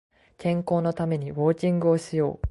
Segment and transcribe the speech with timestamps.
[0.39, 2.39] 健康のためにウォーキングをしよう